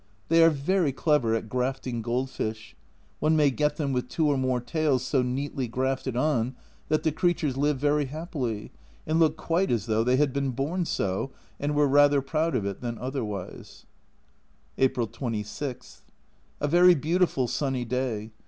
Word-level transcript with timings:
They 0.29 0.41
are 0.43 0.49
very 0.49 0.91
clever 0.91 1.35
at 1.35 1.47
grafting 1.47 2.01
gold 2.01 2.31
fish. 2.31 2.75
One 3.19 3.35
may 3.35 3.51
get 3.51 3.75
them 3.75 3.93
with 3.93 4.09
two 4.09 4.25
or 4.29 4.35
more 4.35 4.59
tails 4.59 5.03
so 5.03 5.21
neatly 5.21 5.67
grafted 5.67 6.15
on 6.17 6.55
that 6.87 7.03
the 7.03 7.11
creatures 7.11 7.55
live 7.55 7.77
very 7.77 8.05
happily, 8.05 8.71
and 9.05 9.19
look 9.19 9.37
quite 9.37 9.69
as 9.69 9.85
though 9.85 10.03
they 10.03 10.15
had 10.17 10.33
been 10.33 10.53
born 10.53 10.85
so, 10.85 11.29
and 11.59 11.75
were 11.75 11.87
rather 11.87 12.19
proud 12.19 12.55
of 12.55 12.65
it 12.65 12.81
than 12.81 12.97
otherwise. 12.97 13.85
April 14.79 15.05
26. 15.05 16.01
A 16.59 16.67
very 16.67 16.95
beautiful 16.95 17.47
sunny 17.47 17.85
day. 17.85 18.31